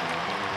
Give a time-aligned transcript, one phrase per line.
[0.00, 0.47] Thank you.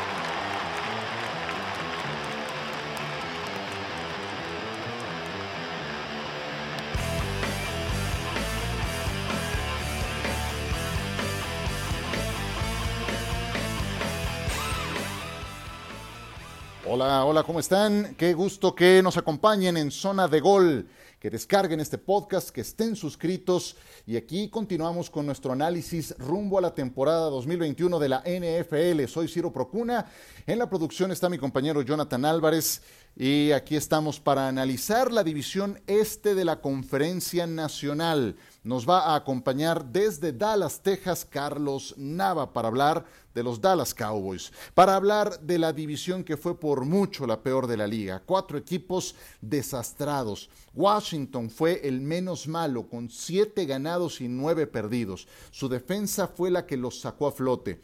[16.93, 18.15] Hola, hola, ¿cómo están?
[18.17, 20.89] Qué gusto que nos acompañen en Zona de Gol,
[21.21, 26.61] que descarguen este podcast, que estén suscritos y aquí continuamos con nuestro análisis rumbo a
[26.61, 29.05] la temporada 2021 de la NFL.
[29.07, 30.05] Soy Ciro Procuna,
[30.45, 32.81] en la producción está mi compañero Jonathan Álvarez
[33.15, 38.35] y aquí estamos para analizar la división este de la Conferencia Nacional.
[38.63, 44.51] Nos va a acompañar desde Dallas, Texas, Carlos Nava para hablar de los Dallas Cowboys,
[44.73, 48.21] para hablar de la división que fue por mucho la peor de la liga.
[48.25, 50.49] Cuatro equipos desastrados.
[50.73, 55.27] Washington fue el menos malo, con siete ganados y nueve perdidos.
[55.51, 57.81] Su defensa fue la que los sacó a flote.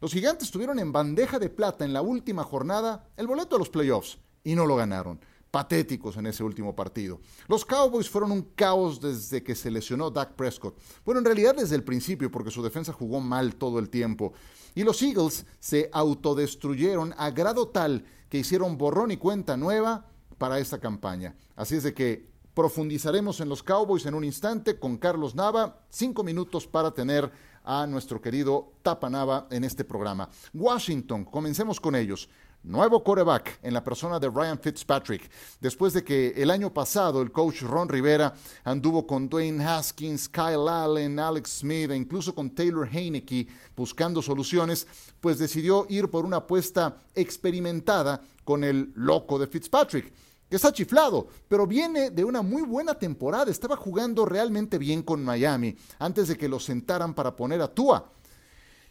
[0.00, 3.70] Los gigantes tuvieron en bandeja de plata en la última jornada el boleto a los
[3.70, 5.18] playoffs y no lo ganaron
[5.50, 7.20] patéticos en ese último partido.
[7.48, 10.78] Los Cowboys fueron un caos desde que se lesionó Dak Prescott.
[11.04, 14.32] Bueno, en realidad desde el principio, porque su defensa jugó mal todo el tiempo.
[14.74, 20.06] Y los Eagles se autodestruyeron a grado tal que hicieron borrón y cuenta nueva
[20.38, 21.34] para esta campaña.
[21.54, 25.80] Así es de que profundizaremos en los Cowboys en un instante con Carlos Nava.
[25.88, 27.30] Cinco minutos para tener
[27.64, 30.28] a nuestro querido Tapa Nava en este programa.
[30.54, 32.28] Washington, comencemos con ellos
[32.66, 37.30] nuevo quarterback en la persona de Ryan Fitzpatrick, después de que el año pasado el
[37.30, 42.88] coach Ron Rivera anduvo con Dwayne Haskins, Kyle Allen, Alex Smith e incluso con Taylor
[42.88, 44.86] Heineke buscando soluciones,
[45.20, 50.12] pues decidió ir por una apuesta experimentada con el loco de Fitzpatrick
[50.48, 53.50] que está chiflado, pero viene de una muy buena temporada.
[53.50, 58.12] Estaba jugando realmente bien con Miami antes de que lo sentaran para poner a Tua.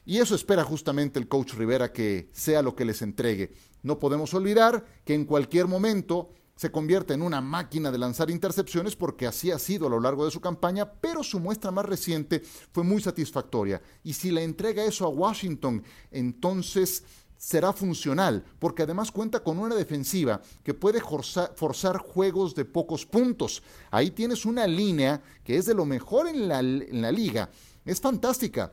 [0.05, 3.53] Y eso espera justamente el coach Rivera que sea lo que les entregue.
[3.83, 8.95] No podemos olvidar que en cualquier momento se convierte en una máquina de lanzar intercepciones
[8.95, 12.41] porque así ha sido a lo largo de su campaña, pero su muestra más reciente
[12.71, 13.81] fue muy satisfactoria.
[14.03, 17.03] Y si le entrega eso a Washington, entonces
[17.37, 23.61] será funcional, porque además cuenta con una defensiva que puede forzar, juegos de pocos puntos.
[23.91, 27.49] Ahí tienes una línea que es de lo mejor en la, liga.
[27.83, 28.71] Es fantástica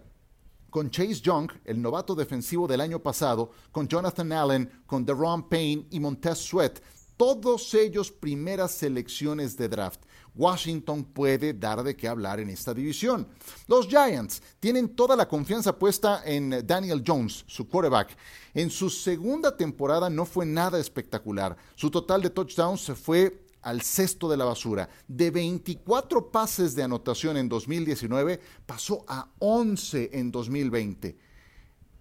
[0.73, 5.87] con Chase Young, el novato defensivo del año pasado, con Jonathan Allen, con Deron Payne
[5.91, 6.81] y Montez Sweat,
[7.19, 10.01] todos ellos primeras selecciones de draft.
[10.35, 13.29] Washington puede dar de qué hablar en esta división.
[13.69, 18.17] Los Giants tienen toda la confianza puesta en Daniel Jones, su quarterback.
[18.55, 21.55] En su segunda temporada no fue nada espectacular.
[21.75, 24.89] Su total de touchdowns se fue al cesto de la basura.
[25.09, 31.17] De 24 pases de anotación en 2019, pasó a 11 en 2020.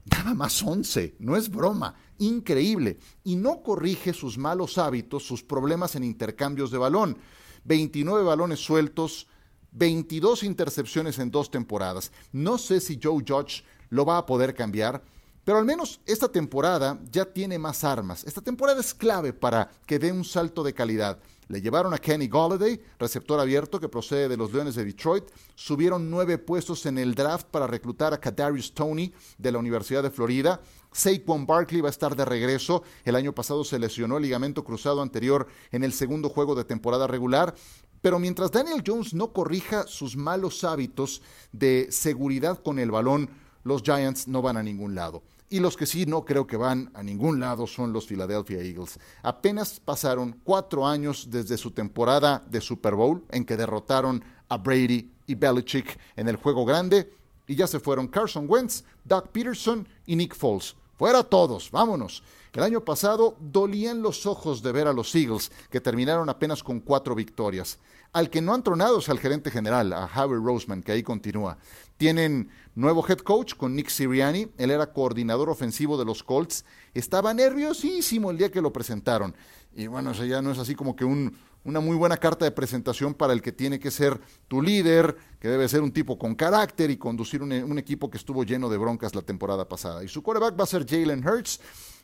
[0.06, 2.98] Nada más 11, no es broma, increíble.
[3.24, 7.18] Y no corrige sus malos hábitos, sus problemas en intercambios de balón.
[7.66, 9.28] 29 balones sueltos,
[9.72, 12.12] 22 intercepciones en dos temporadas.
[12.32, 15.04] No sé si Joe Judge lo va a poder cambiar,
[15.44, 18.24] pero al menos esta temporada ya tiene más armas.
[18.26, 21.20] Esta temporada es clave para que dé un salto de calidad.
[21.52, 25.26] Le llevaron a Kenny Galladay, receptor abierto que procede de los Leones de Detroit.
[25.54, 30.12] Subieron nueve puestos en el draft para reclutar a Kadarius Tony de la Universidad de
[30.12, 30.62] Florida.
[30.94, 32.84] Saquon Barkley va a estar de regreso.
[33.04, 37.06] El año pasado se lesionó el ligamento cruzado anterior en el segundo juego de temporada
[37.06, 37.54] regular.
[38.02, 43.30] Pero mientras Daniel Jones no corrija sus malos hábitos de seguridad con el balón,
[43.66, 45.22] los Giants no van a ningún lado.
[45.52, 48.98] Y los que sí no creo que van a ningún lado son los Philadelphia Eagles.
[49.22, 55.12] Apenas pasaron cuatro años desde su temporada de Super Bowl en que derrotaron a Brady
[55.28, 57.14] y Belichick en el juego grande
[57.48, 60.74] y ya se fueron Carson Wentz, Doug Peterson y Nick Foles.
[60.98, 62.24] Fuera todos, vámonos.
[62.54, 66.80] El año pasado dolían los ojos de ver a los Eagles, que terminaron apenas con
[66.80, 67.78] cuatro victorias.
[68.14, 71.58] Al que no han tronado es al gerente general, a Harry Roseman, que ahí continúa.
[72.02, 76.66] Tienen nuevo head coach con Nick Sirianni, él era coordinador ofensivo de los Colts,
[76.96, 79.36] estaba nerviosísimo el día que lo presentaron.
[79.76, 82.52] Y bueno, eso ya no es así como que un, una muy buena carta de
[82.52, 86.36] presentación para el que tiene que ser tu líder, que debe ser un tipo con
[86.36, 90.04] carácter y conducir un, un equipo que estuvo lleno de broncas la temporada pasada.
[90.04, 91.60] Y su quarterback va a ser Jalen Hurts.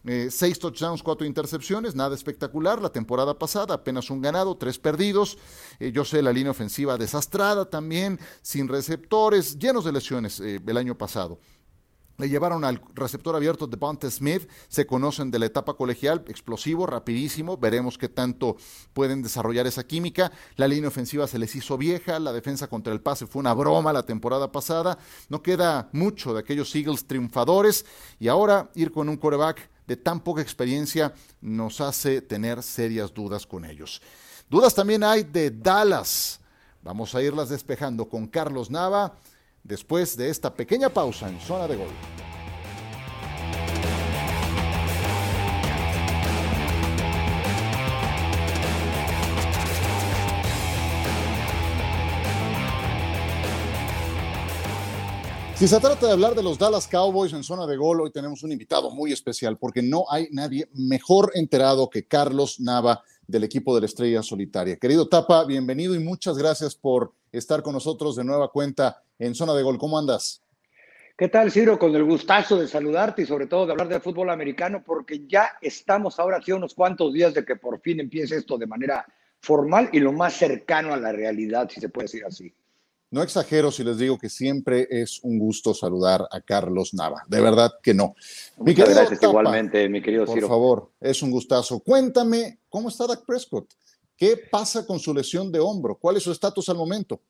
[0.06, 2.82] Eh, seis touchdowns, cuatro intercepciones, nada espectacular.
[2.82, 5.38] La temporada pasada apenas un ganado, tres perdidos.
[5.80, 10.78] Eh, yo sé la línea ofensiva desastrada también, sin receptores, llenos de lesiones eh, el
[10.78, 11.40] año pasado.
[12.18, 16.88] Le llevaron al receptor abierto de Bonte Smith, se conocen de la etapa colegial, explosivo,
[16.88, 18.58] rapidísimo, veremos qué tanto
[18.94, 20.32] pueden desarrollar esa química.
[20.56, 23.94] La línea ofensiva se les hizo vieja, la defensa contra el pase fue una broma
[23.94, 24.98] la temporada pasada,
[25.30, 27.86] no queda mucho de aquellos Eagles triunfadores
[28.20, 33.46] y ahora ir con un quarterback de tan poca experiencia nos hace tener serias dudas
[33.46, 34.02] con ellos.
[34.50, 36.40] Dudas también hay de Dallas.
[36.82, 39.14] Vamos a irlas despejando con Carlos Nava
[39.68, 41.88] después de esta pequeña pausa en zona de gol.
[55.56, 58.44] Si se trata de hablar de los Dallas Cowboys en zona de gol, hoy tenemos
[58.44, 63.74] un invitado muy especial porque no hay nadie mejor enterado que Carlos Nava del equipo
[63.74, 64.78] de la Estrella Solitaria.
[64.78, 69.54] Querido Tapa, bienvenido y muchas gracias por estar con nosotros de nueva cuenta en Zona
[69.54, 69.78] de Gol.
[69.78, 70.42] ¿Cómo andas?
[71.18, 71.80] ¿Qué tal, Ciro?
[71.80, 75.54] Con el gustazo de saludarte y sobre todo de hablar de fútbol americano, porque ya
[75.62, 79.06] estamos ahora sí unos cuantos días de que por fin empiece esto de manera
[79.40, 82.54] formal y lo más cercano a la realidad, si se puede decir así.
[83.10, 87.24] No exagero si les digo que siempre es un gusto saludar a Carlos Nava.
[87.28, 88.16] De verdad que no.
[88.58, 90.42] Muchas gracias igualmente, mi querido Ciro.
[90.42, 91.80] Por favor, es un gustazo.
[91.80, 93.74] Cuéntame, ¿cómo está Dak Prescott?
[94.16, 95.96] ¿Qué pasa con su lesión de hombro?
[95.96, 97.22] ¿Cuál es su estatus al momento?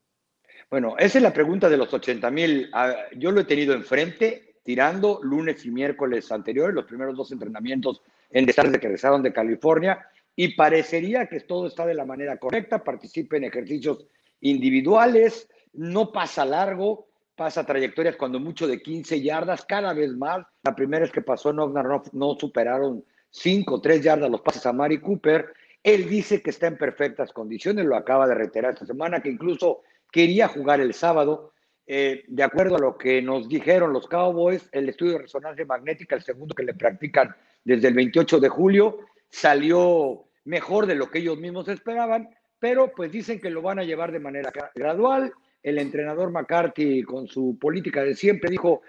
[0.69, 2.69] Bueno, esa es la pregunta de los 80 mil.
[2.73, 8.01] Ah, yo lo he tenido enfrente, tirando lunes y miércoles anteriores, los primeros dos entrenamientos
[8.31, 10.05] en desastres que regresaron de California,
[10.35, 14.05] y parecería que todo está de la manera correcta, participa en ejercicios
[14.41, 20.45] individuales, no pasa largo, pasa trayectorias cuando mucho de 15 yardas, cada vez más.
[20.63, 24.65] La primera es que pasó en Oxnard, no, superaron 5 o 3 yardas los pases
[24.65, 25.53] a Mari Cooper.
[25.81, 29.83] Él dice que está en perfectas condiciones, lo acaba de reiterar esta semana, que incluso
[30.11, 31.53] quería jugar el sábado.
[31.85, 36.15] Eh, de acuerdo a lo que nos dijeron los Cowboys, el estudio de resonancia magnética,
[36.15, 37.33] el segundo que le practican
[37.63, 38.97] desde el 28 de julio,
[39.29, 43.83] salió mejor de lo que ellos mismos esperaban, pero pues dicen que lo van a
[43.83, 45.31] llevar de manera gradual,
[45.63, 48.81] el entrenador McCarthy con su política de siempre dijo,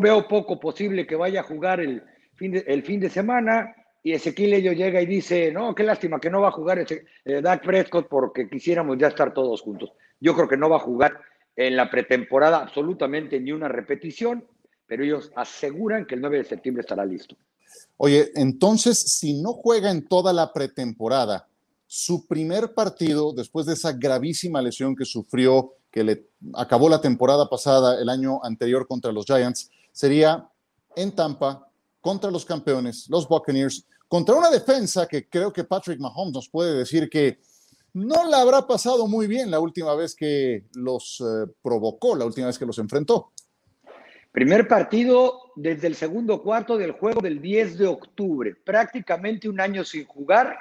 [0.00, 2.02] veo poco posible que vaya a jugar el
[2.34, 6.20] fin de, el fin de semana, y Ezequiel ello llega y dice, no, qué lástima
[6.20, 9.92] que no va a jugar eh, Dak Prescott porque quisiéramos ya estar todos juntos.
[10.24, 11.20] Yo creo que no va a jugar
[11.54, 14.42] en la pretemporada absolutamente ni una repetición,
[14.86, 17.36] pero ellos aseguran que el 9 de septiembre estará listo.
[17.98, 21.46] Oye, entonces, si no juega en toda la pretemporada,
[21.86, 27.46] su primer partido, después de esa gravísima lesión que sufrió que le acabó la temporada
[27.50, 30.48] pasada, el año anterior contra los Giants, sería
[30.96, 31.68] en Tampa,
[32.00, 36.72] contra los campeones, los Buccaneers, contra una defensa que creo que Patrick Mahomes nos puede
[36.78, 37.40] decir que
[37.94, 42.48] no la habrá pasado muy bien la última vez que los eh, provocó, la última
[42.48, 43.32] vez que los enfrentó.
[44.32, 49.84] Primer partido desde el segundo cuarto del juego del 10 de octubre, prácticamente un año
[49.84, 50.58] sin jugar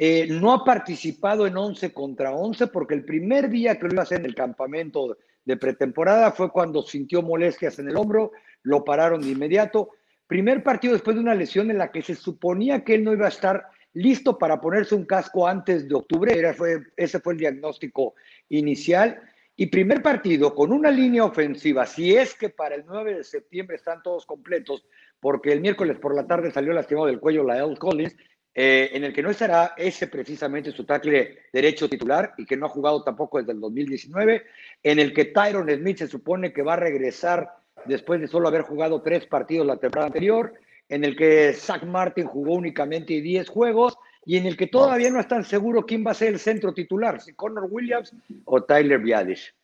[0.00, 4.02] eh, no ha participado en 11 contra 11 porque el primer día que lo iba
[4.02, 8.30] a hacer en el campamento de pretemporada fue cuando sintió molestias en el hombro,
[8.62, 9.90] lo pararon de inmediato.
[10.28, 13.26] Primer partido después de una lesión en la que se suponía que él no iba
[13.26, 17.38] a estar listo para ponerse un casco antes de octubre, Era, fue, ese fue el
[17.38, 18.14] diagnóstico
[18.48, 19.20] inicial.
[19.56, 23.76] Y primer partido con una línea ofensiva, si es que para el 9 de septiembre
[23.76, 24.86] están todos completos,
[25.18, 27.76] porque el miércoles por la tarde salió lastimado del cuello la L.
[27.76, 28.16] Collins,
[28.54, 32.66] eh, en el que no estará ese precisamente su tackle derecho titular y que no
[32.66, 34.44] ha jugado tampoco desde el 2019,
[34.82, 37.48] en el que Tyron Smith se supone que va a regresar
[37.84, 40.54] después de solo haber jugado tres partidos la temporada anterior,
[40.88, 45.20] en el que Zach Martin jugó únicamente 10 juegos y en el que todavía no
[45.20, 49.54] están seguros quién va a ser el centro titular, si Connor Williams o Tyler Biadish.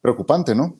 [0.00, 0.78] Preocupante, ¿no?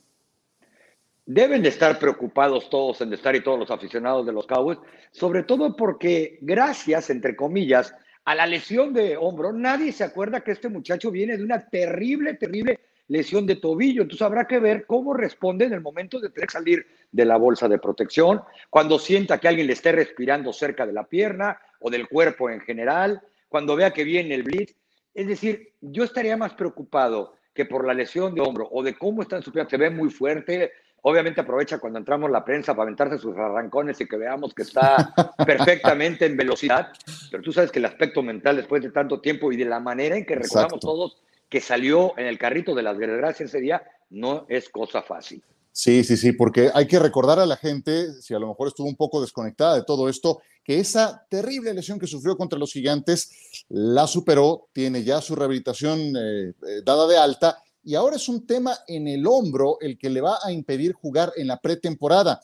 [1.25, 4.79] Deben de estar preocupados todos en estar y todos los aficionados de los Cowboys,
[5.11, 7.95] sobre todo porque gracias, entre comillas,
[8.25, 12.35] a la lesión de hombro, nadie se acuerda que este muchacho viene de una terrible,
[12.35, 14.03] terrible lesión de tobillo.
[14.03, 17.37] Entonces habrá que ver cómo responde en el momento de tener que salir de la
[17.37, 21.91] bolsa de protección, cuando sienta que alguien le esté respirando cerca de la pierna o
[21.91, 24.75] del cuerpo en general, cuando vea que viene el blitz.
[25.15, 29.23] Es decir, yo estaría más preocupado que por la lesión de hombro o de cómo
[29.23, 30.73] está en su pierna, se ve muy fuerte,
[31.09, 35.15] Obviamente aprovecha cuando entramos la prensa para aventarse sus arrancones y que veamos que está
[35.47, 36.89] perfectamente en velocidad,
[37.31, 40.17] pero tú sabes que el aspecto mental después de tanto tiempo y de la manera
[40.17, 44.47] en que recordamos todos que salió en el carrito de las desgracias ese día, no
[44.49, 45.43] es cosa fácil.
[45.73, 48.89] Sí, sí, sí, porque hay que recordar a la gente, si a lo mejor estuvo
[48.89, 53.31] un poco desconectada de todo esto, que esa terrible lesión que sufrió contra los gigantes
[53.69, 58.27] la superó, tiene ya su rehabilitación eh, eh, dada de alta, y, y ahora es
[58.29, 62.41] un tema en el hombro el que le va a impedir jugar en la pretemporada.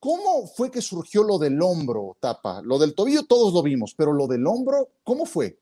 [0.00, 2.60] ¿Cómo fue que surgió lo del hombro, Tapa?
[2.62, 5.60] Lo del tobillo todos lo vimos, pero lo del hombro, ¿cómo fue?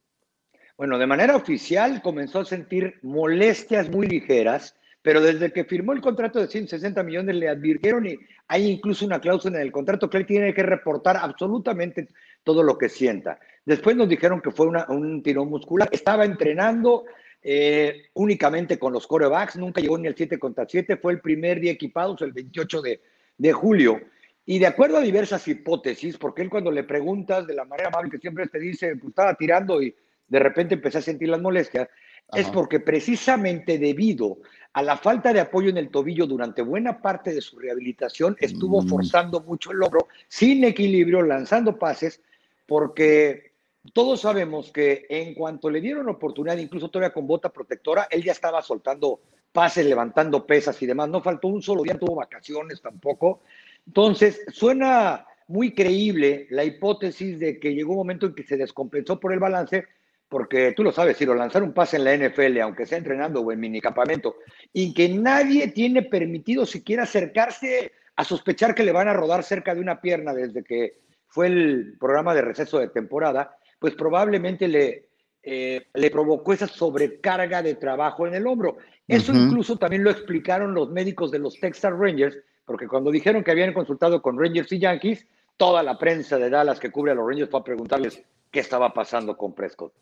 [0.77, 6.01] Bueno, de manera oficial comenzó a sentir molestias muy ligeras, pero desde que firmó el
[6.01, 10.19] contrato de 160 millones le advirtieron y hay incluso una cláusula en el contrato que
[10.19, 12.09] él tiene que reportar absolutamente
[12.45, 13.39] todo lo que sienta.
[13.65, 15.89] Después nos dijeron que fue un tirón muscular.
[15.93, 17.05] Estaba entrenando
[17.43, 21.61] eh, únicamente con los corebacks, nunca llegó ni al 7 contra 7, fue el primer
[21.61, 23.01] día equipado, el 28 de,
[23.37, 24.01] de julio.
[24.45, 28.11] Y de acuerdo a diversas hipótesis, porque él cuando le preguntas de la manera amable
[28.11, 29.95] que siempre te dice, pues estaba tirando y
[30.29, 31.89] de repente empecé a sentir las molestias,
[32.35, 34.39] es porque precisamente debido
[34.73, 38.83] a la falta de apoyo en el tobillo durante buena parte de su rehabilitación, estuvo
[38.83, 38.89] mm.
[38.89, 42.23] forzando mucho el hombro, sin equilibrio, lanzando pases,
[42.67, 43.53] porque
[43.93, 48.33] todos sabemos que en cuanto le dieron oportunidad, incluso todavía con bota protectora, él ya
[48.33, 49.21] estaba soltando
[49.53, 51.09] pases, levantando pesas y demás.
[51.09, 53.43] No faltó un solo día, tuvo vacaciones tampoco.
[53.87, 59.21] Entonces, suena muy creíble la hipótesis de que llegó un momento en que se descompensó
[59.21, 59.87] por el balance,
[60.33, 63.43] porque tú lo sabes, si lo lanzar un pase en la NFL, aunque sea entrenando
[63.43, 64.37] o en minicampamento,
[64.73, 69.75] y que nadie tiene permitido siquiera acercarse a sospechar que le van a rodar cerca
[69.75, 75.11] de una pierna desde que fue el programa de receso de temporada, pues probablemente le,
[75.43, 78.79] eh, le provocó esa sobrecarga de trabajo en el hombro.
[79.07, 83.51] Eso incluso también lo explicaron los médicos de los Texas Rangers, porque cuando dijeron que
[83.51, 85.27] habían consultado con Rangers y Yankees,
[85.59, 88.95] toda la prensa de Dallas que cubre a los Rangers fue a preguntarles qué estaba
[88.95, 89.93] pasando con Prescott.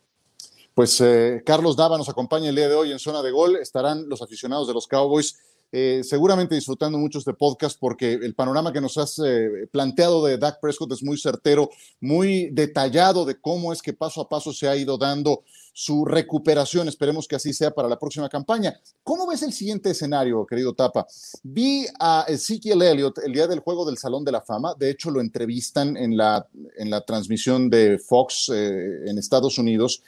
[0.80, 3.56] Pues eh, Carlos Dava nos acompaña el día de hoy en zona de gol.
[3.56, 5.36] Estarán los aficionados de los Cowboys
[5.70, 10.38] eh, seguramente disfrutando mucho este podcast porque el panorama que nos has eh, planteado de
[10.38, 11.68] Dak Prescott es muy certero,
[12.00, 15.42] muy detallado de cómo es que paso a paso se ha ido dando
[15.74, 16.88] su recuperación.
[16.88, 18.80] Esperemos que así sea para la próxima campaña.
[19.04, 21.06] ¿Cómo ves el siguiente escenario, querido Tapa?
[21.42, 24.74] Vi a Ezekiel Elliott el día del juego del Salón de la Fama.
[24.78, 30.02] De hecho, lo entrevistan en la, en la transmisión de Fox en Estados Unidos.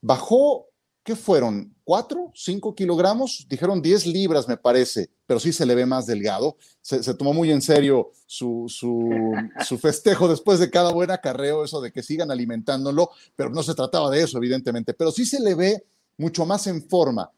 [0.00, 0.66] Bajó
[1.06, 1.72] ¿qué fueron?
[1.84, 2.32] ¿Cuatro?
[2.34, 3.46] ¿Cinco kilogramos?
[3.48, 6.56] Dijeron diez libras, me parece, pero sí se le ve más delgado.
[6.80, 11.92] Se, tomó muy en serio su, su, festejo después de cada buen acarreo, eso de
[11.92, 15.84] que sigan alimentándolo, pero no se trataba de eso, evidentemente, pero sí se le ve
[16.18, 17.30] mucho más en forma.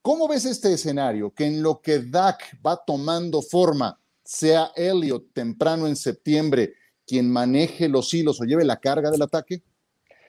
[0.00, 1.32] ¿Cómo ves este escenario?
[1.32, 6.72] Que en lo que Dak va tomando forma, sea Elliot temprano en septiembre
[7.04, 9.62] quien maneje los hilos o lleve la carga del ataque?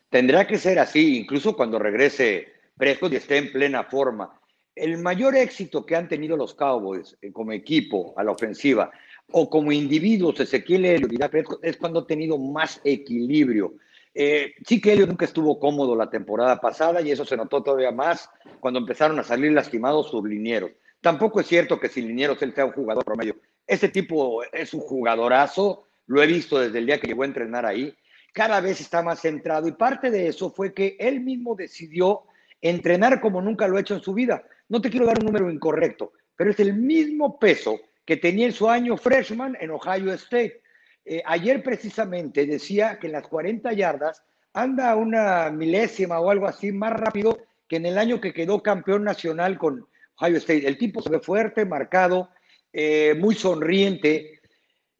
[0.09, 2.47] Tendrá que ser así, incluso cuando regrese
[2.77, 4.39] Prescott esté en plena forma.
[4.75, 8.89] El mayor éxito que han tenido los Cowboys eh, como equipo a la ofensiva
[9.31, 13.73] o como individuos, Ezequiel Elliott y es cuando ha tenido más equilibrio.
[14.13, 17.91] Eh, sí que Elliott nunca estuvo cómodo la temporada pasada y eso se notó todavía
[17.91, 20.71] más cuando empezaron a salir lastimados sus linieros.
[21.01, 23.35] Tampoco es cierto que sin linieros él sea un jugador promedio.
[23.67, 27.65] Este tipo es un jugadorazo, lo he visto desde el día que llegó a entrenar
[27.65, 27.93] ahí.
[28.33, 32.23] Cada vez está más centrado y parte de eso fue que él mismo decidió
[32.61, 34.43] entrenar como nunca lo ha hecho en su vida.
[34.67, 38.53] No te quiero dar un número incorrecto, pero es el mismo peso que tenía en
[38.53, 40.61] su año freshman en Ohio State.
[41.05, 46.71] Eh, ayer precisamente decía que en las 40 yardas anda una milésima o algo así
[46.71, 49.87] más rápido que en el año que quedó campeón nacional con
[50.19, 50.67] Ohio State.
[50.67, 52.29] El tipo se ve fuerte, marcado,
[52.73, 54.38] eh, muy sonriente.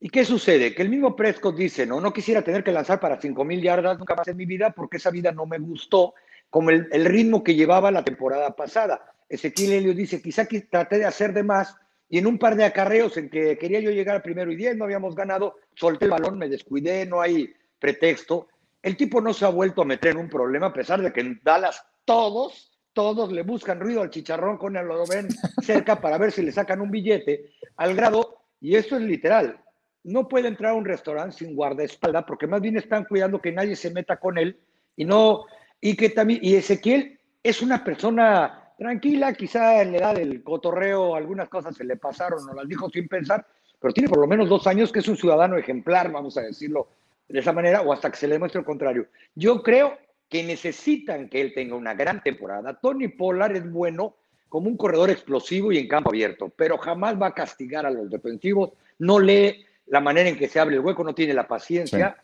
[0.01, 0.73] ¿Y qué sucede?
[0.73, 3.99] Que el mismo Prescott dice, no, no quisiera tener que lanzar para 5 mil yardas
[3.99, 6.13] nunca más en mi vida porque esa vida no me gustó
[6.49, 9.13] como el, ritmo que llevaba la temporada pasada.
[9.27, 11.75] Ezequiel Helio dice, quizá que traté de hacer de más
[12.07, 14.75] y en un par de acarreos en que quería yo llegar al primero y diez,
[14.75, 18.47] no habíamos ganado, solté el balón, me descuidé, no hay pretexto.
[18.81, 21.19] El tipo no se ha vuelto a meter en un problema a pesar de que
[21.19, 25.27] en Dallas todos, todos le buscan ruido al chicharrón con el lo ven
[25.61, 29.59] cerca para ver si le sacan un billete, al grado, y esto es literal,
[30.03, 33.75] no puede entrar a un restaurante sin guardaespaldas porque más bien están cuidando que nadie
[33.75, 34.57] se meta con él
[34.95, 35.45] y no
[35.81, 41.15] y que también, y Ezequiel es una persona tranquila, quizá en la edad del cotorreo
[41.15, 43.45] algunas cosas se le pasaron o las dijo sin pensar,
[43.79, 46.89] pero tiene por lo menos dos años que es un ciudadano ejemplar, vamos a decirlo
[47.27, 49.07] de esa manera, o hasta que se le demuestre lo contrario.
[49.35, 49.97] Yo creo
[50.29, 52.73] que necesitan que él tenga una gran temporada.
[52.79, 54.15] Tony Pollard es bueno
[54.47, 58.09] como un corredor explosivo y en campo abierto, pero jamás va a castigar a los
[58.09, 62.15] defensivos, no lee la manera en que se abre el hueco, no tiene la paciencia.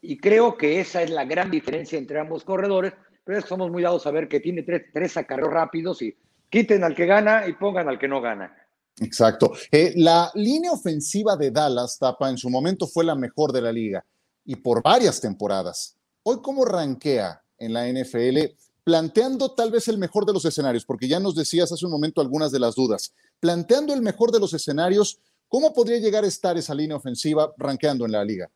[0.00, 2.92] Y creo que esa es la gran diferencia entre ambos corredores,
[3.24, 6.14] pero es que somos muy dados a ver que tiene tres, tres acarreos rápidos y
[6.50, 8.54] quiten al que gana y pongan al que no gana.
[9.00, 9.52] Exacto.
[9.72, 13.72] Eh, la línea ofensiva de Dallas, Tapa, en su momento fue la mejor de la
[13.72, 14.04] liga
[14.44, 15.96] y por varias temporadas.
[16.22, 18.54] Hoy, ¿cómo rankea en la NFL?
[18.84, 22.20] Planteando tal vez el mejor de los escenarios, porque ya nos decías hace un momento
[22.20, 23.14] algunas de las dudas.
[23.40, 28.04] Planteando el mejor de los escenarios, ¿Cómo podría llegar a estar esa línea ofensiva rankeando
[28.04, 28.50] en la liga?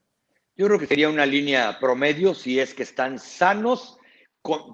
[0.57, 3.99] Yo creo que sería una línea promedio si es que están sanos,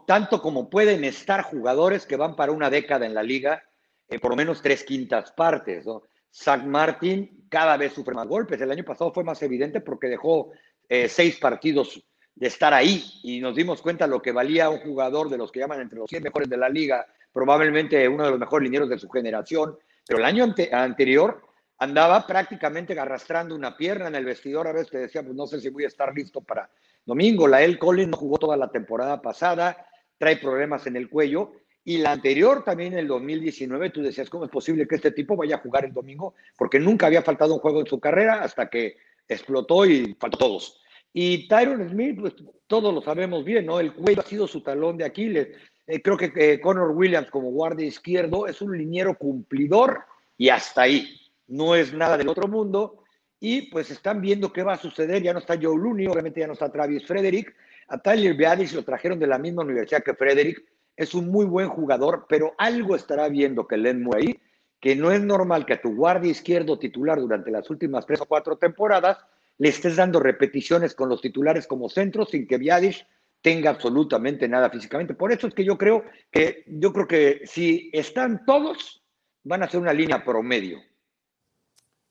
[0.06, 3.62] tanto como pueden estar jugadores que van para una década en la liga,
[4.08, 5.84] en por lo menos tres quintas partes.
[5.84, 6.04] ¿no?
[6.32, 8.60] Zach Martin cada vez sufre más golpes.
[8.60, 10.52] El año pasado fue más evidente porque dejó
[10.88, 12.02] eh, seis partidos
[12.34, 15.60] de estar ahí y nos dimos cuenta lo que valía un jugador de los que
[15.60, 18.98] llaman entre los 100 mejores de la liga, probablemente uno de los mejores linieros de
[18.98, 21.42] su generación, pero el año anterior
[21.78, 25.60] andaba prácticamente arrastrando una pierna en el vestidor, a veces te decía, pues no sé
[25.60, 26.70] si voy a estar listo para
[27.04, 29.86] domingo, la El Collins no jugó toda la temporada pasada,
[30.18, 31.52] trae problemas en el cuello,
[31.86, 35.36] y la anterior también en el 2019, tú decías, ¿cómo es posible que este tipo
[35.36, 36.34] vaya a jugar el domingo?
[36.56, 38.96] Porque nunca había faltado un juego en su carrera hasta que
[39.28, 40.80] explotó y faltó todos.
[41.12, 42.34] Y Tyron Smith, pues
[42.66, 43.80] todos lo sabemos bien, ¿no?
[43.80, 45.48] El cuello ha sido su talón de Aquiles.
[45.86, 50.04] Eh, creo que eh, Connor Williams como guardia izquierdo es un liniero cumplidor
[50.38, 51.20] y hasta ahí.
[51.46, 53.04] No es nada del otro mundo.
[53.40, 55.22] Y pues están viendo qué va a suceder.
[55.22, 57.54] Ya no está Joe Looney, obviamente ya no está Travis Frederick.
[57.88, 60.64] A Tyler Biadish lo trajeron de la misma universidad que Frederick.
[60.96, 64.38] Es un muy buen jugador, pero algo estará viendo que Len ahí,
[64.80, 68.26] que no es normal que a tu guardia izquierdo titular durante las últimas tres o
[68.26, 69.18] cuatro temporadas
[69.58, 73.06] le estés dando repeticiones con los titulares como centro sin que Viadish
[73.40, 75.14] tenga absolutamente nada físicamente.
[75.14, 79.02] Por eso es que yo creo que yo creo que si están todos
[79.42, 80.78] van a ser una línea promedio.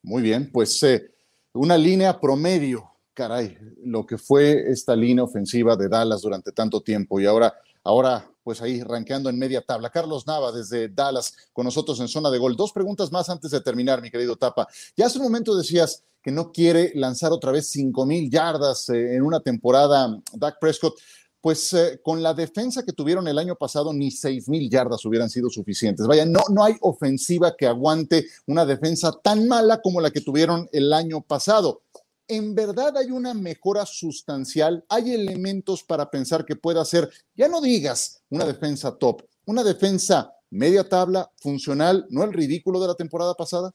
[0.03, 1.12] Muy bien, pues eh,
[1.53, 7.19] una línea promedio, caray, lo que fue esta línea ofensiva de Dallas durante tanto tiempo
[7.19, 7.53] y ahora
[7.86, 9.89] ahora pues ahí rankeando en media tabla.
[9.89, 12.57] Carlos Nava desde Dallas con nosotros en zona de gol.
[12.57, 14.67] Dos preguntas más antes de terminar, mi querido Tapa.
[14.98, 19.15] Ya hace un momento decías que no quiere lanzar otra vez cinco mil yardas eh,
[19.15, 20.95] en una temporada, Dak Prescott.
[21.43, 25.29] Pues eh, con la defensa que tuvieron el año pasado, ni seis mil yardas hubieran
[25.29, 26.07] sido suficientes.
[26.07, 30.69] Vaya, no, no hay ofensiva que aguante una defensa tan mala como la que tuvieron
[30.71, 31.81] el año pasado.
[32.29, 34.85] ¿En verdad hay una mejora sustancial?
[34.88, 40.31] ¿Hay elementos para pensar que pueda ser, ya no digas una defensa top, una defensa
[40.50, 43.73] media tabla, funcional, no el ridículo de la temporada pasada?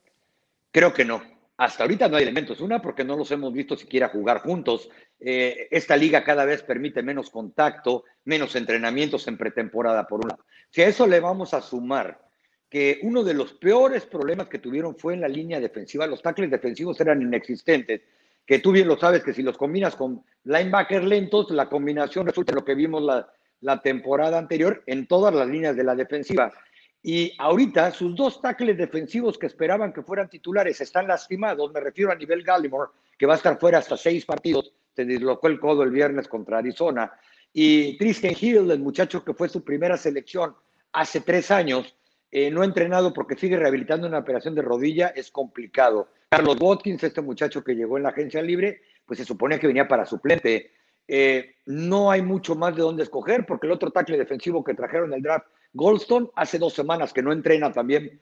[0.71, 1.21] Creo que no.
[1.59, 2.61] Hasta ahorita no hay elementos.
[2.61, 4.89] Una, porque no los hemos visto siquiera jugar juntos.
[5.19, 10.45] Eh, esta liga cada vez permite menos contacto, menos entrenamientos en pretemporada, por un lado.
[10.69, 12.21] Si a eso le vamos a sumar
[12.69, 16.49] que uno de los peores problemas que tuvieron fue en la línea defensiva, los tackles
[16.49, 18.03] defensivos eran inexistentes,
[18.45, 22.53] que tú bien lo sabes que si los combinas con linebackers lentos, la combinación resulta
[22.53, 26.53] en lo que vimos la, la temporada anterior en todas las líneas de la defensiva.
[27.01, 31.71] Y ahorita sus dos tackles defensivos que esperaban que fueran titulares están lastimados.
[31.71, 34.73] Me refiero a nivel Gallimore, que va a estar fuera hasta seis partidos.
[34.95, 37.11] Se dislocó el codo el viernes contra Arizona.
[37.53, 40.55] Y Tristan Hill, el muchacho que fue su primera selección
[40.91, 41.95] hace tres años,
[42.31, 46.09] eh, no ha entrenado porque sigue rehabilitando una operación de rodilla, es complicado.
[46.29, 49.87] Carlos Watkins, este muchacho que llegó en la agencia libre, pues se supone que venía
[49.87, 50.71] para suplente.
[51.07, 55.11] Eh, no hay mucho más de dónde escoger porque el otro tackle defensivo que trajeron
[55.13, 58.19] el draft Goldstone hace dos semanas que no entrena también.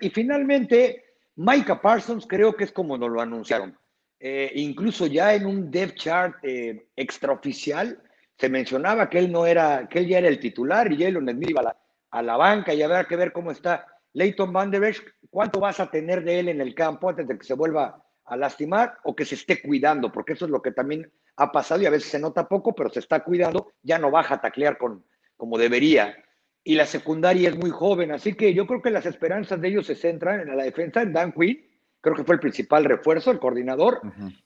[0.00, 1.04] Y finalmente,
[1.36, 3.76] Micah Parsons creo que es como nos lo anunciaron.
[4.18, 8.02] Eh, incluso ya en un depth chart eh, extraoficial
[8.36, 11.50] se mencionaba que él no era, que él ya era el titular y Jalen Smith
[11.50, 11.76] iba a la,
[12.10, 15.80] a la banca y habrá que ver cómo está Leighton Van Der Esch, cuánto vas
[15.80, 19.16] a tener de él en el campo antes de que se vuelva a lastimar o
[19.16, 22.10] que se esté cuidando, porque eso es lo que también ha pasado y a veces
[22.10, 25.04] se nota poco, pero se está cuidando, ya no baja a taclear con,
[25.36, 26.16] como debería
[26.62, 29.86] y la secundaria es muy joven, así que yo creo que las esperanzas de ellos
[29.86, 31.64] se centran en la defensa, en Dan Quinn,
[32.00, 34.00] creo que fue el principal refuerzo, el coordinador,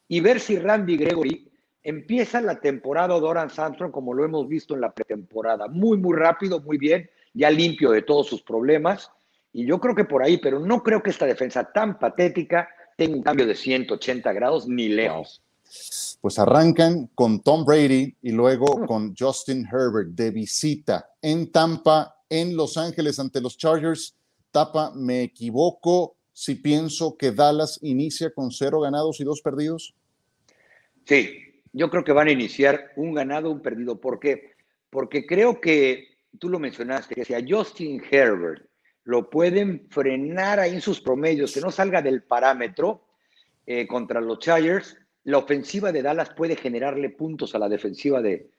[0.09, 1.51] y ver si Randy Gregory
[1.83, 6.61] empieza la temporada Doran Sampson como lo hemos visto en la pretemporada, muy, muy rápido,
[6.61, 9.11] muy bien, ya limpio de todos sus problemas,
[9.53, 13.17] y yo creo que por ahí, pero no creo que esta defensa tan patética tenga
[13.17, 15.44] un cambio de 180 grados ni lejos
[16.21, 18.87] pues arrancan con Tom Brady y luego mm.
[18.87, 24.17] con Justin Herbert de visita en Tampa, en Los Ángeles ante los Chargers.
[24.51, 29.95] Tapa, ¿me equivoco si pienso que Dallas inicia con cero ganados y dos perdidos?
[31.05, 34.01] Sí, yo creo que van a iniciar un ganado, un perdido.
[34.01, 34.53] ¿Por qué?
[34.91, 38.65] Porque creo que, tú lo mencionaste, que si a Justin Herbert
[39.05, 43.05] lo pueden frenar ahí en sus promedios, que no salga del parámetro
[43.67, 48.51] eh, contra los Chargers, la ofensiva de Dallas puede generarle puntos a la defensiva de,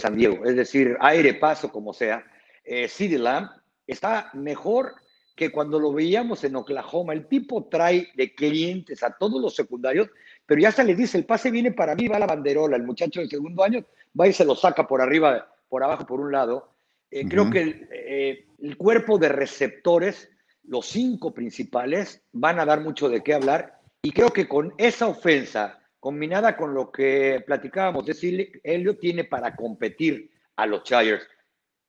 [0.00, 0.44] San Diego.
[0.44, 2.24] Es decir, aire, paso, como sea.
[2.64, 3.50] Eh, Lamb
[3.86, 4.96] está mejor
[5.36, 7.12] que cuando lo veíamos en Oklahoma.
[7.12, 10.08] El tipo trae de clientes a todos los secundarios,
[10.46, 12.76] pero ya se le dice, el pase viene para mí, va la banderola.
[12.76, 13.84] El muchacho del segundo año
[14.18, 16.72] va y se lo saca por arriba, por abajo, por un lado.
[17.10, 20.30] Eh, creo que eh, el cuerpo de receptores,
[20.64, 25.06] los cinco principales, van a dar mucho de qué hablar Y creo que con esa
[25.06, 31.26] ofensa, combinada con lo que platicábamos, decirle, Helio tiene para competir a los Chargers.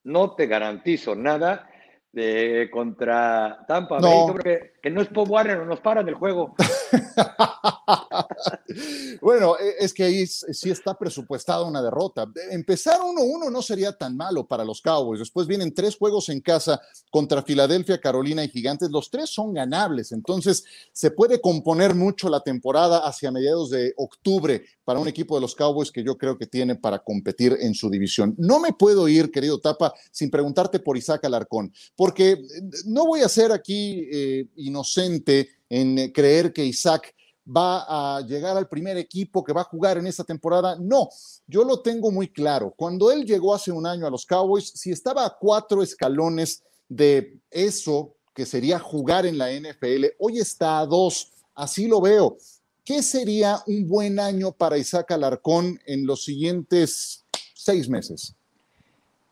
[0.06, 1.70] No te garantizo nada
[2.18, 4.34] de contra Tampa no.
[4.34, 4.72] Bay.
[4.82, 6.56] Que, no es Pop Warner, nos paran del juego.
[9.22, 12.26] bueno, e, es que ahí sí está presupuestada una derrota.
[12.50, 15.20] Empezar 1-1 no sería tan malo para los Cowboys.
[15.20, 18.90] Después vienen tres juegos en casa contra Filadelfia, Carolina y Gigantes.
[18.90, 20.12] Los tres son ganables.
[20.12, 25.42] Entonces se puede componer mucho la temporada hacia mediados de octubre para un equipo de
[25.42, 28.34] los Cowboys que yo creo que tiene para competir en su división.
[28.38, 31.74] No me puedo ir, querido Tapa, sin preguntarte por Isaac Alarcón,
[32.08, 32.42] porque
[32.86, 37.14] no voy a ser aquí eh, inocente en creer que Isaac
[37.46, 37.84] va
[38.18, 40.78] a llegar al primer equipo que va a jugar en esta temporada.
[40.80, 41.10] No,
[41.48, 42.74] yo lo tengo muy claro.
[42.78, 47.42] Cuando él llegó hace un año a los Cowboys, si estaba a cuatro escalones de
[47.52, 51.34] eso que sería jugar en la NFL, hoy está a dos.
[51.56, 52.38] Así lo veo.
[52.86, 58.34] ¿Qué sería un buen año para Isaac Alarcón en los siguientes seis meses?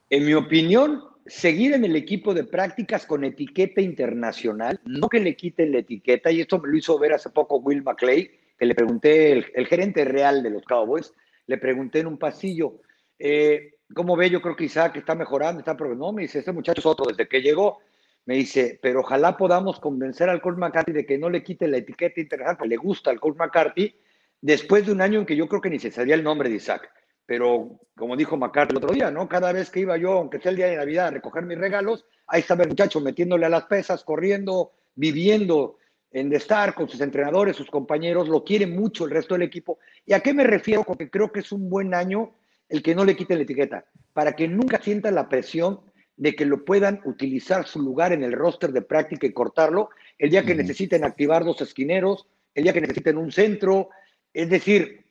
[0.09, 5.35] En mi opinión, seguir en el equipo de prácticas con etiqueta internacional, no que le
[5.35, 8.75] quiten la etiqueta, y esto me lo hizo ver hace poco Will McClay, que le
[8.75, 11.13] pregunté, el, gerente real de los Cowboys,
[11.47, 12.79] le pregunté en un pasillo,
[13.19, 14.29] eh, ¿cómo ve?
[14.29, 17.27] Yo creo que Isaac está mejorando, está no, me dice, este muchacho es otro desde
[17.27, 17.79] que llegó,
[18.25, 21.77] me dice, pero ojalá podamos convencer al Coach McCarthy de que no le quite la
[21.77, 23.95] etiqueta internacional, le gusta al Coach McCarthy,
[24.41, 26.55] después de un año en que yo creo que ni se sabía el nombre de
[26.55, 26.89] Isaac.
[27.25, 29.27] Pero como dijo McCarthy el otro día, ¿no?
[29.27, 32.05] Cada vez que iba yo, aunque sea el día de Navidad, a recoger mis regalos,
[32.27, 35.77] ahí estaba el muchacho metiéndole a las pesas, corriendo, viviendo
[36.11, 39.79] en de estar con sus entrenadores, sus compañeros, lo quiere mucho el resto del equipo.
[40.05, 40.83] ¿Y a qué me refiero?
[40.83, 42.35] Porque creo que es un buen año
[42.69, 45.81] el que no le quite la etiqueta, para que nunca sienta la presión
[46.17, 50.29] de que lo puedan utilizar su lugar en el roster de práctica y cortarlo el
[50.29, 53.89] día que necesiten activar dos esquineros, el día que necesiten un centro.
[54.33, 55.05] Es decir,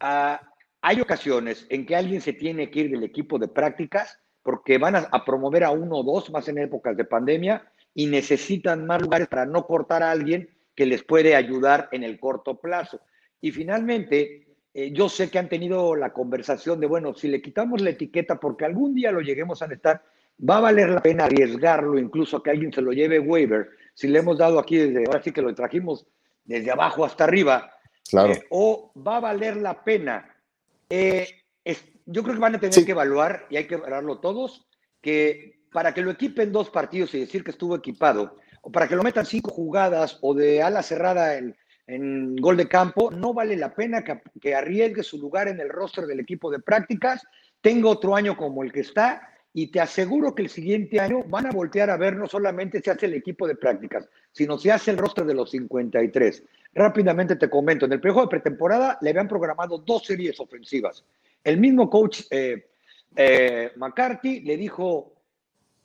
[0.00, 0.40] ah,
[0.82, 4.96] hay ocasiones en que alguien se tiene que ir del equipo de prácticas porque van
[4.96, 7.64] a, promover a uno o dos más en épocas de pandemia
[7.94, 12.18] y necesitan más lugares para no cortar a alguien que les puede ayudar en el
[12.18, 13.00] corto plazo.
[13.40, 17.82] Y finalmente, eh, yo sé que han tenido la conversación de, bueno, si le quitamos
[17.82, 20.02] la etiqueta porque algún día lo lleguemos a estar,
[20.48, 24.08] va a valer la pena arriesgarlo incluso a que alguien se lo lleve waiver, si
[24.08, 26.06] le hemos dado aquí desde, ahora sí que lo trajimos
[26.44, 27.74] desde abajo hasta arriba,
[28.08, 28.32] claro.
[28.32, 30.34] Eh, o va a valer la pena.
[30.90, 31.28] Eh,
[32.06, 34.66] yo creo que van a tener que evaluar, y hay que evaluarlo todos,
[35.00, 38.96] que para que lo equipen dos partidos y decir que estuvo equipado, o para que
[38.96, 43.56] lo metan cinco jugadas o de ala cerrada en, en gol de campo, no vale
[43.56, 47.22] la pena que, que arriesgue su lugar en el roster del equipo de prácticas,
[47.60, 51.46] tenga otro año como el que está y te aseguro que el siguiente año van
[51.46, 54.92] a voltear a ver no solamente si hace el equipo de prácticas, sino si hace
[54.92, 56.44] el rostro de los 53.
[56.74, 61.04] Rápidamente te comento, en el periodo de pretemporada le habían programado dos series ofensivas.
[61.42, 62.68] El mismo coach eh,
[63.16, 65.14] eh, McCarthy le dijo,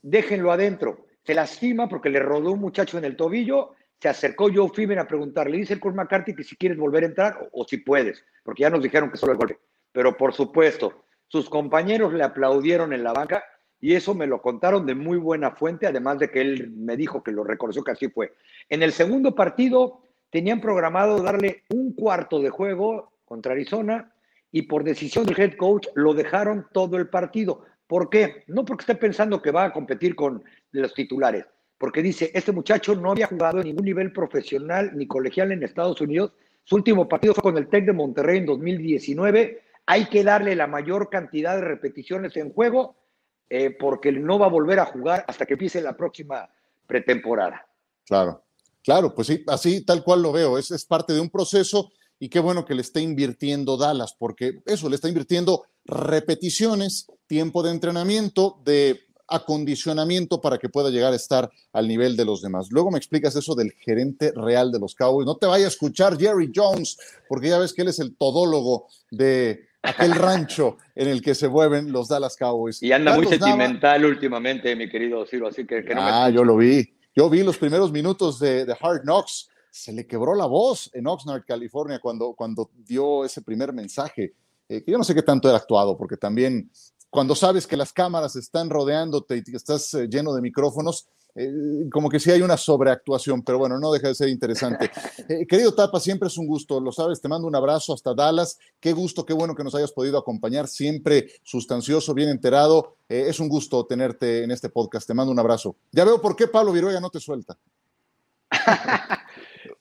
[0.02, 1.08] déjenlo adentro.
[1.24, 5.08] Se lastima porque le rodó un muchacho en el tobillo, se acercó Joe Fiben a
[5.08, 7.78] preguntarle, le dice el coach McCarthy que si quieres volver a entrar o, o si
[7.78, 9.58] puedes, porque ya nos dijeron que solo el golpe.
[9.92, 13.44] Pero por supuesto, sus compañeros le aplaudieron en la banca
[13.82, 17.24] y eso me lo contaron de muy buena fuente, además de que él me dijo
[17.24, 18.34] que lo reconoció que así fue.
[18.70, 24.12] En el segundo partido tenían programado darle un cuarto de juego contra Arizona
[24.52, 27.66] y por decisión del head coach lo dejaron todo el partido.
[27.88, 28.44] ¿Por qué?
[28.48, 31.46] No porque esté pensando que va a competir con los titulares,
[31.78, 36.02] porque dice, este muchacho no había jugado en ningún nivel profesional ni colegial en Estados
[36.02, 36.34] Unidos.
[36.64, 39.62] Su último partido fue con el Tec de Monterrey en 2019.
[39.86, 42.96] Hay que darle la mayor cantidad de repeticiones en juego
[43.50, 46.50] eh, porque no va a volver a jugar hasta que empiece la próxima
[46.88, 47.66] pretemporada.
[48.06, 48.44] Claro,
[48.84, 52.30] claro, pues sí, así tal cual lo veo, es, es parte de un proceso y
[52.30, 57.72] qué bueno que le está invirtiendo Dallas, porque eso, le está invirtiendo repeticiones, tiempo de
[57.72, 62.68] entrenamiento, de acondicionamiento para que pueda llegar a estar al nivel de los demás.
[62.70, 65.26] Luego me explicas eso del gerente real de los Cowboys.
[65.26, 68.88] No te vaya a escuchar Jerry Jones, porque ya ves que él es el todólogo
[69.12, 72.82] de aquel rancho en el que se mueven los Dallas Cowboys.
[72.82, 76.94] Y anda muy sentimental últimamente, mi querido Ciro, así que, no Ah, yo lo vi.
[77.16, 79.50] Yo vi los primeros minutos de, de, Hard Knocks.
[79.72, 84.34] Se le quebró la voz en Oxnard, California, cuando, cuando dio ese primer mensaje.
[84.68, 86.72] Eh, que yo no sé qué tanto era actuado, porque también
[87.10, 91.52] cuando sabes que las cámaras están rodeándote y que estás eh, lleno de micrófonos, eh,
[91.92, 94.90] como que sí hay una sobreactuación, pero bueno, no deja de ser interesante.
[95.28, 98.60] Eh, querido Tapa, siempre es un gusto, lo sabes, te mando un abrazo hasta Dallas,
[98.80, 103.40] qué gusto, qué bueno que nos hayas podido acompañar, siempre sustancioso, bien enterado, eh, es
[103.40, 105.78] un gusto tenerte en este podcast, te mando un abrazo.
[105.92, 107.58] Ya veo por qué Pablo Viruega no te suelta.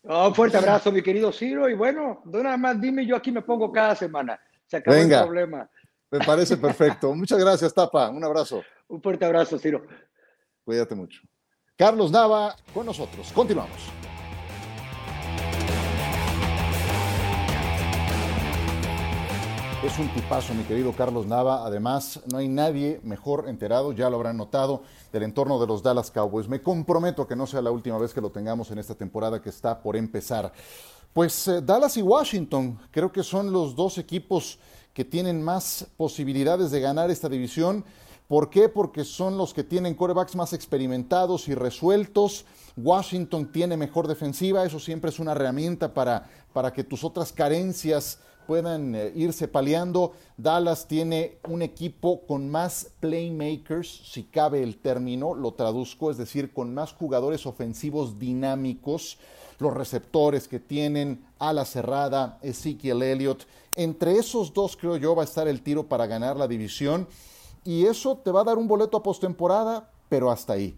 [0.02, 1.68] Un fuerte abrazo, mi querido Ciro.
[1.68, 4.40] Y bueno, nada más dime, yo aquí me pongo cada semana.
[4.66, 5.20] Se acaba Venga.
[5.20, 5.70] el problema.
[6.10, 7.14] Me parece perfecto.
[7.14, 8.08] Muchas gracias, Tapa.
[8.08, 8.62] Un abrazo.
[8.88, 9.84] Un fuerte abrazo, Ciro.
[10.64, 11.20] Cuídate mucho.
[11.76, 13.32] Carlos Nava con nosotros.
[13.32, 13.74] Continuamos.
[19.82, 21.66] Es un tipazo, mi querido Carlos Nava.
[21.66, 26.12] Además, no hay nadie mejor enterado, ya lo habrán notado, del entorno de los Dallas
[26.12, 26.46] Cowboys.
[26.46, 29.42] Me comprometo a que no sea la última vez que lo tengamos en esta temporada
[29.42, 30.52] que está por empezar.
[31.12, 34.60] Pues eh, Dallas y Washington creo que son los dos equipos
[34.92, 37.84] que tienen más posibilidades de ganar esta división.
[38.28, 38.68] ¿Por qué?
[38.68, 42.46] Porque son los que tienen corebacks más experimentados y resueltos.
[42.76, 48.18] Washington tiene mejor defensiva, eso siempre es una herramienta para, para que tus otras carencias
[48.46, 50.12] puedan eh, irse paliando.
[50.37, 56.52] Dallas tiene un equipo con más playmakers, si cabe el término, lo traduzco, es decir,
[56.52, 59.18] con más jugadores ofensivos dinámicos,
[59.58, 63.46] los receptores que tienen, ala cerrada, Ezekiel Elliott.
[63.74, 67.06] Entre esos dos, creo yo, va a estar el tiro para ganar la división.
[67.64, 70.77] Y eso te va a dar un boleto a postemporada, pero hasta ahí.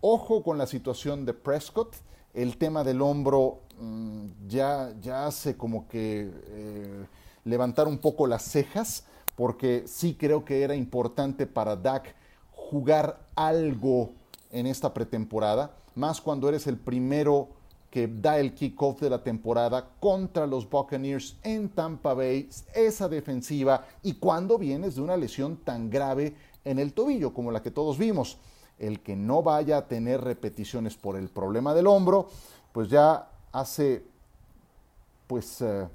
[0.00, 1.94] Ojo con la situación de Prescott.
[2.34, 7.06] El tema del hombro mmm, ya, ya hace como que eh,
[7.44, 9.04] levantar un poco las cejas,
[9.36, 12.14] porque sí creo que era importante para Dak
[12.50, 14.10] jugar algo
[14.50, 17.48] en esta pretemporada, más cuando eres el primero
[17.90, 23.86] que da el kickoff de la temporada contra los Buccaneers en Tampa Bay, esa defensiva,
[24.02, 27.96] y cuando vienes de una lesión tan grave en el tobillo como la que todos
[27.96, 28.38] vimos.
[28.78, 32.28] El que no vaya a tener repeticiones por el problema del hombro,
[32.72, 34.04] pues ya hace
[35.26, 35.88] pues eh,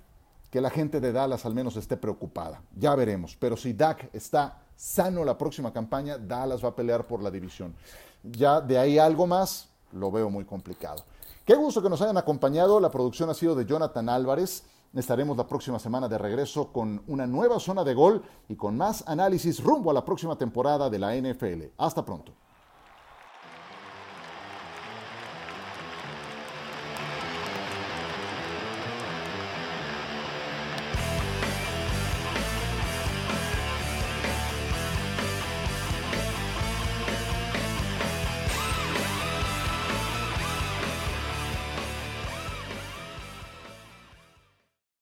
[0.50, 2.62] que la gente de Dallas al menos esté preocupada.
[2.76, 3.38] Ya veremos.
[3.40, 7.76] Pero si Dak está sano la próxima campaña, Dallas va a pelear por la división.
[8.24, 11.04] Ya de ahí algo más, lo veo muy complicado.
[11.52, 12.80] Qué gusto que nos hayan acompañado.
[12.80, 14.64] La producción ha sido de Jonathan Álvarez.
[14.94, 19.06] Estaremos la próxima semana de regreso con una nueva zona de gol y con más
[19.06, 21.74] análisis rumbo a la próxima temporada de la NFL.
[21.78, 22.32] Hasta pronto.